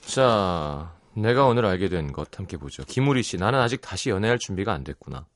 자, 0.00 0.96
내가 1.12 1.44
오늘 1.44 1.66
알게 1.66 1.90
된 1.90 2.12
것 2.12 2.38
함께 2.38 2.56
보죠. 2.56 2.82
김우리 2.84 3.22
씨, 3.22 3.36
나는 3.36 3.58
아직 3.58 3.82
다시 3.82 4.08
연애할 4.08 4.38
준비가 4.38 4.72
안 4.72 4.84
됐구나. 4.84 5.26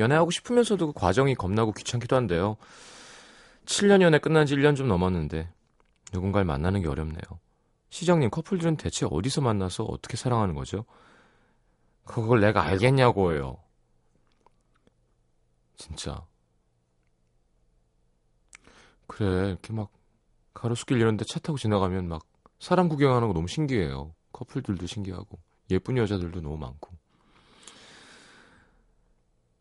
연애하고 0.00 0.32
싶으면서도 0.32 0.88
그 0.88 0.92
과정이 0.92 1.36
겁나고 1.36 1.70
귀찮기도 1.70 2.16
한데요. 2.16 2.56
7년 3.66 4.02
연애 4.02 4.18
끝난 4.18 4.44
지 4.44 4.56
1년 4.56 4.74
좀 4.74 4.88
넘었는데 4.88 5.48
누군가를 6.12 6.44
만나는 6.46 6.82
게 6.82 6.88
어렵네요. 6.88 7.22
시장님, 7.90 8.30
커플들은 8.30 8.76
대체 8.76 9.06
어디서 9.08 9.40
만나서 9.42 9.84
어떻게 9.84 10.16
사랑하는 10.16 10.56
거죠? 10.56 10.84
그걸 12.04 12.40
내가 12.40 12.64
알겠냐고요. 12.64 13.67
진짜. 15.78 16.26
그래, 19.06 19.48
이렇게 19.48 19.72
막 19.72 19.90
가로수길 20.52 20.98
이런 20.98 21.16
데 21.16 21.24
차 21.26 21.38
타고 21.40 21.56
지나가면 21.56 22.08
막 22.08 22.26
사람 22.58 22.88
구경하는 22.88 23.28
거 23.28 23.34
너무 23.34 23.48
신기해요. 23.48 24.14
커플들도 24.32 24.86
신기하고 24.86 25.38
예쁜 25.70 25.96
여자들도 25.96 26.40
너무 26.42 26.58
많고. 26.58 26.90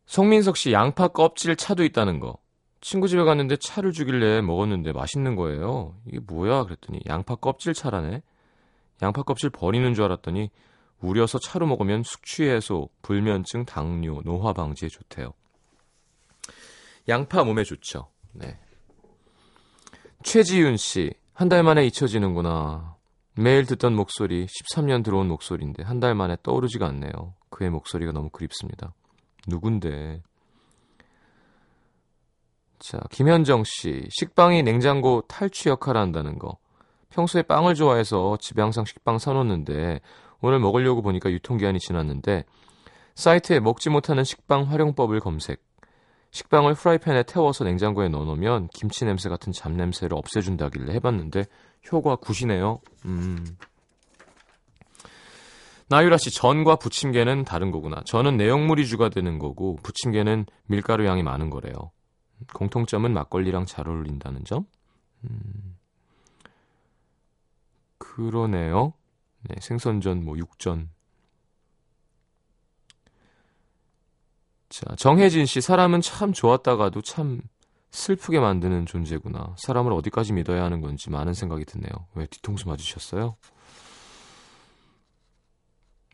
성민석 0.06 0.58
씨 0.58 0.72
양파 0.72 1.08
껍질 1.08 1.56
차도 1.56 1.84
있다는 1.84 2.20
거. 2.20 2.38
친구 2.82 3.08
집에 3.08 3.24
갔는데 3.24 3.58
차를 3.58 3.92
주길래 3.92 4.42
먹었는데 4.42 4.94
맛있는 4.94 5.36
거예요. 5.36 5.96
이게 6.08 6.20
뭐야? 6.20 6.64
그랬더니 6.64 7.00
양파 7.08 7.36
껍질 7.36 7.74
차라네. 7.74 8.22
양파 9.02 9.24
껍질 9.24 9.50
버리는 9.50 9.94
줄 9.94 10.04
알았더니 10.06 10.50
우려서 11.00 11.40
차로 11.40 11.68
먹으면 11.68 12.04
숙취 12.04 12.44
해소, 12.44 12.90
불면증, 13.02 13.66
당뇨, 13.66 14.22
노화 14.24 14.54
방지에 14.54 14.90
좋대요. 14.90 15.34
양파 17.08 17.44
몸에 17.44 17.64
좋죠. 17.64 18.10
네. 18.34 18.58
최지윤 20.24 20.78
씨, 20.78 21.14
한 21.34 21.50
달 21.50 21.64
만에 21.64 21.86
잊혀지는구나. 21.86 22.96
매일 23.36 23.66
듣던 23.66 23.96
목소리, 23.96 24.48
13년 24.48 25.04
들어온 25.04 25.28
목소리인데 25.28 25.84
한 25.84 26.00
달 26.00 26.16
만에 26.16 26.38
떠오르지가 26.44 26.88
않네요. 26.88 27.36
그의 27.50 27.70
목소리가 27.70 28.12
너무 28.12 28.30
그립습니다. 28.30 28.94
누군데? 29.48 30.22
자, 32.80 33.00
김현정 33.12 33.64
씨, 33.64 34.08
식빵이 34.10 34.64
냉장고 34.64 35.22
탈취 35.28 35.70
역할을 35.70 36.00
한다는 36.02 36.38
거. 36.38 36.58
평소에 37.10 37.42
빵을 37.44 37.76
좋아해서 37.76 38.38
집에 38.40 38.62
항상 38.62 38.86
식빵 38.86 39.18
사놓는데 39.18 40.02
오늘 40.42 40.60
먹으려고 40.60 41.02
보니까 41.02 41.32
유통기한이 41.32 41.80
지났는데 41.80 42.44
사이트에 43.16 43.60
먹지 43.60 43.90
못하는 43.90 44.24
식빵 44.24 44.70
활용법을 44.70 45.20
검색. 45.22 45.64
식빵을 46.38 46.76
프라이팬에 46.76 47.24
태워서 47.24 47.64
냉장고에 47.64 48.10
넣어놓으면 48.10 48.68
김치 48.68 49.06
냄새 49.06 49.28
같은 49.28 49.52
잡냄새를 49.52 50.16
없애준다길래 50.16 50.94
해봤는데 50.94 51.46
효과 51.92 52.16
굿이네요. 52.16 52.80
음. 53.06 53.58
나유라 55.90 56.18
씨, 56.18 56.30
전과 56.32 56.76
부침개는 56.76 57.44
다른 57.44 57.72
거구나. 57.72 58.04
전은 58.06 58.38
내용물이 58.38 58.86
주가 58.86 59.10
되는 59.10 59.40
거고 59.40 59.78
부침개는 59.82 60.46
밀가루 60.68 61.08
양이 61.08 61.24
많은 61.24 61.50
거래요. 61.50 61.74
공통점은 62.54 63.14
막걸리랑 63.14 63.66
잘 63.66 63.88
어울린다는 63.88 64.44
점? 64.44 64.66
음. 65.24 65.78
그러네요. 67.98 68.94
네, 69.44 69.56
생선전, 69.60 70.24
뭐 70.24 70.38
육전. 70.38 70.90
자, 74.70 74.96
정혜진 74.98 75.46
씨, 75.46 75.62
사람은 75.62 76.02
참 76.02 76.34
좋았다가도 76.34 77.02
참 77.02 77.42
슬프게 77.92 78.40
만드는 78.40 78.86
존재구나. 78.86 79.56
사람을 79.58 79.94
어디까지 79.94 80.34
믿어야 80.34 80.64
하는 80.64 80.82
건지 80.82 81.10
많은 81.10 81.34
생각이 81.34 81.66
드네요. 81.66 81.92
왜 82.16 82.26
뒤통수 82.28 82.68
맞으셨어요? 82.68 83.38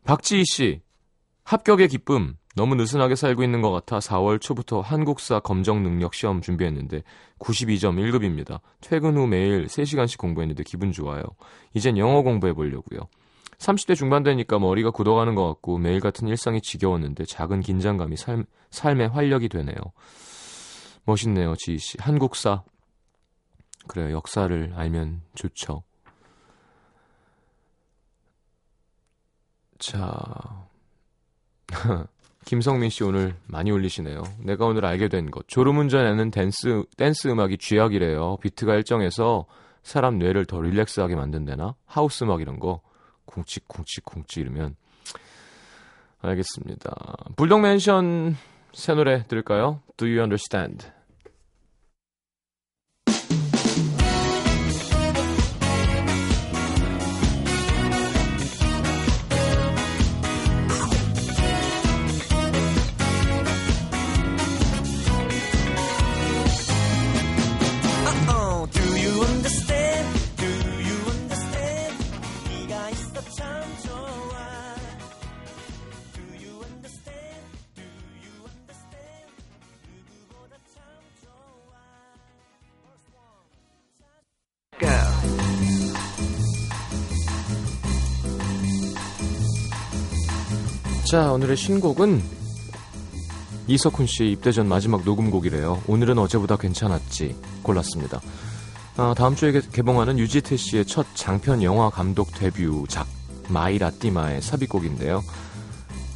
박지희 0.06 0.44
씨, 0.46 0.82
합격의 1.44 1.88
기쁨. 1.88 2.36
너무 2.56 2.76
느슨하게 2.76 3.16
살고 3.16 3.44
있는 3.44 3.62
것 3.62 3.72
같아 3.72 3.98
4월 3.98 4.39
초부터 4.39 4.82
한국사 4.82 5.39
검정 5.39 5.82
능력 5.82 6.13
시험 6.13 6.39
준비했는데 6.39 7.02
92점 7.39 7.96
1급입니다. 7.98 8.60
퇴근 8.80 9.18
후 9.18 9.26
매일 9.26 9.66
3시간씩 9.66 10.20
공부했는데 10.20 10.63
기분 10.63 10.92
좋아요. 10.92 11.24
이젠 11.74 11.98
영어 11.98 12.22
공부해 12.22 12.54
보려고요. 12.54 13.08
30대 13.58 13.96
중반 13.96 14.24
되니까 14.24 14.60
머리가 14.60 14.92
굳어가는 14.92 15.36
것 15.36 15.48
같고 15.48 15.78
매일 15.78 16.00
같은 16.00 16.28
일상이 16.28 16.62
지겨웠는데 16.62 17.26
작은 17.26 17.62
긴장감이 17.62 18.18
삶, 18.18 18.46
삶의 18.72 19.10
활력이 19.10 19.50
되네요. 19.50 19.76
멋있네요, 21.06 21.56
지희 21.58 21.78
씨. 21.78 21.98
한국사. 22.00 22.63
그래요, 23.88 24.12
역사를 24.12 24.74
알면 24.76 25.22
좋죠. 25.36 25.84
자. 29.80 30.68
김성민 32.46 32.89
씨 32.89 33.04
오늘 33.04 33.36
많이 33.48 33.72
올리시네요. 33.72 34.22
내가 34.39 34.66
오늘 34.66 34.86
알게 34.86 35.08
된 35.08 35.32
것. 35.32 35.48
졸음운전에는 35.48 36.32
댄스, 36.32 36.84
댄스 36.98 37.30
음악이 37.30 37.58
쥐약이래요. 37.58 38.38
비트가 38.42 38.76
일정해서 38.76 39.46
사람 39.82 40.18
뇌를 40.18 40.46
더 40.46 40.62
relax하게 40.62 41.15
만든다나? 41.16 41.76
하우스 41.86 42.24
음악 42.24 42.42
이런 42.42 42.60
거. 42.60 42.82
쿵치, 43.25 43.62
쿵치, 43.67 44.01
쿵치 44.01 44.41
이러면. 44.41 44.75
알겠습니다. 46.21 46.95
불독 47.36 47.62
맨션 47.62 48.38
새 48.73 48.93
노래 48.93 49.25
들을까요? 49.27 49.81
Do 49.97 50.07
you 50.07 50.19
understand? 50.21 50.88
자, 91.13 91.32
오늘의 91.32 91.56
신곡은 91.58 92.23
이석훈 93.67 94.08
씨 94.08 94.32
입대 94.32 94.52
전 94.52 94.67
마지막 94.67 95.04
녹음곡이래요. 95.04 95.84
오늘은 95.86 96.17
어제보다 96.17 96.56
괜찮았지. 96.58 97.36
골랐습니다. 97.62 98.19
아, 98.97 99.13
다음 99.15 99.36
주에 99.36 99.52
개- 99.52 99.62
개봉하는 99.62 100.17
유지태 100.17 100.58
씨의 100.58 100.88
첫 100.88 101.06
장편 101.13 101.62
영화 101.62 101.91
감독 101.91 102.32
데뷔작 102.34 103.06
마이 103.49 103.78
라띠마의 103.78 104.41
삽입곡인데요. 104.41 105.23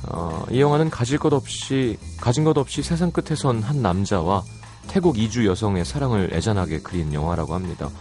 어, 0.10 0.44
이 0.50 0.60
영화는 0.62 0.90
가질 0.90 1.20
것 1.20 1.32
없이 1.32 1.96
가진 2.20 2.44
것 2.44 2.58
없이 2.58 2.82
세상 2.82 3.12
끝에 3.12 3.36
선 3.36 3.62
한 3.62 3.84
남자와 3.84 4.42
태국 4.88 5.20
이주 5.20 5.46
여성의 5.46 5.86
사랑을 5.86 6.32
애잔하게 6.34 6.80
그린 6.80 7.14
영화라고 7.14 7.54
합니다. 7.54 7.92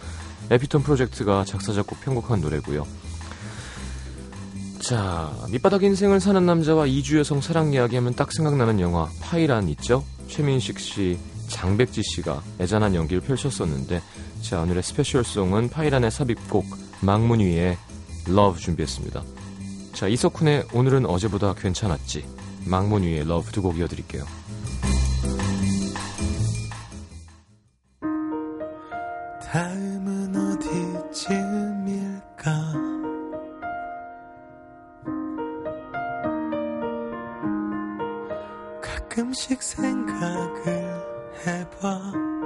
에피톤 0.48 0.82
프로젝트가 0.82 1.44
작사 1.44 1.74
작곡 1.74 2.00
편곡한 2.00 2.40
노래고요. 2.40 2.86
자, 4.86 5.32
밑바닥 5.50 5.82
인생을 5.82 6.20
사는 6.20 6.46
남자와 6.46 6.86
이주 6.86 7.18
여성 7.18 7.40
사랑 7.40 7.72
이야기하면 7.72 8.14
딱 8.14 8.32
생각나는 8.32 8.78
영화 8.78 9.08
파이란 9.20 9.68
있죠? 9.70 10.04
최민식 10.28 10.78
씨, 10.78 11.18
장백지 11.48 12.02
씨가 12.04 12.40
애잔한 12.60 12.94
연기를 12.94 13.20
펼쳤었는데 13.20 14.00
자, 14.42 14.60
오늘의 14.60 14.84
스페셜송은 14.84 15.70
파이란의 15.70 16.10
삽입곡 16.12 16.66
망문 17.00 17.40
위에 17.40 17.76
Love 18.28 18.60
준비했습니다. 18.60 19.22
자, 19.92 20.06
이석훈의 20.06 20.66
오늘은 20.72 21.06
어제보다 21.06 21.54
괜찮았지. 21.54 22.24
망문 22.66 23.02
위에 23.02 23.20
Love 23.20 23.50
두 23.50 23.62
곡 23.62 23.78
이어드릴게요. 23.78 24.24
가끔씩 39.16 39.62
생각을 39.62 40.66
해봐. 41.46 42.45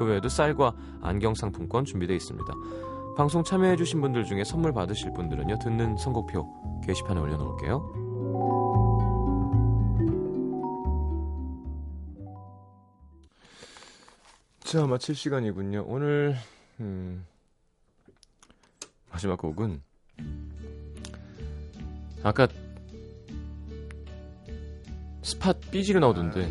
그 0.00 0.06
외에도 0.06 0.30
쌀과 0.30 0.72
안경 1.02 1.34
상품권 1.34 1.84
준비되어 1.84 2.16
있습니다. 2.16 2.54
방송 3.18 3.44
참여해주신 3.44 4.00
분들 4.00 4.24
중에 4.24 4.44
선물 4.44 4.72
받으실 4.72 5.12
분들은요, 5.12 5.58
듣는 5.58 5.98
선곡표 5.98 6.80
게시판에 6.86 7.20
올려놓을게요. 7.20 8.08
자, 14.60 14.86
마칠 14.86 15.14
시간이군요. 15.14 15.84
오늘, 15.86 16.34
음, 16.80 17.26
마지막 19.10 19.36
곡은, 19.36 19.82
아까, 22.22 22.48
스팟 25.20 25.52
삐지가 25.70 26.00
나오던데, 26.00 26.50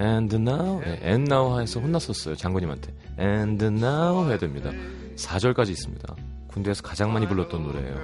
And 0.00 0.34
now, 0.36 0.80
네, 0.80 1.00
and 1.02 1.32
now 1.32 1.60
해서 1.60 1.80
혼났었어요, 1.80 2.36
장군님한테. 2.36 2.92
And 3.18 3.64
now 3.64 4.28
해야 4.28 4.38
됩니다. 4.38 4.70
4절까지 5.16 5.70
있습니다. 5.70 6.14
군대에서 6.48 6.82
가장 6.82 7.12
많이 7.12 7.26
불렀던 7.26 7.62
노래예요. 7.62 7.96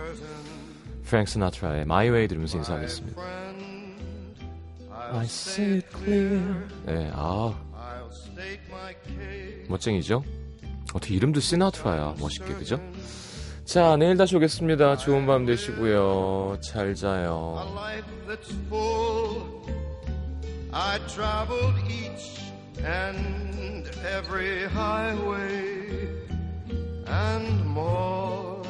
프랭크 1.05 1.31
스나트라의 1.31 1.83
My 1.83 2.11
Way 2.11 2.29
들으면서 2.29 2.59
인사하겠습니다. 2.59 3.23
I 5.13 5.25
see 5.25 5.75
it 5.77 5.87
clear. 5.97 6.43
네, 6.87 7.11
아, 7.15 7.55
멋쟁이죠? 9.69 10.25
어떻게 10.93 11.15
이름도 11.15 11.41
시나트라야 11.41 12.15
멋있게 12.19 12.55
그죠? 12.55 12.81
자 13.65 13.97
내일 13.97 14.17
다시 14.17 14.37
오겠습니다 14.37 14.97
좋은 14.99 15.27
밤 15.27 15.47
되시고요 15.47 16.59
잘 16.61 16.95
자요 16.95 17.57
I 20.77 20.99
traveled 21.07 21.77
each 21.89 22.41
and 22.83 23.89
every 24.05 24.67
highway 24.67 26.09
and 27.07 27.65
more, 27.65 28.61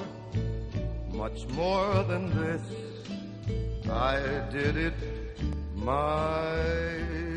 much 1.11 1.49
more 1.49 2.05
than 2.05 2.29
this. 2.39 2.61
I 3.91 4.19
did 4.53 4.77
it 4.77 4.93
my 5.75 7.34